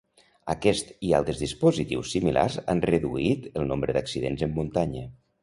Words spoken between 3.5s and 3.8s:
el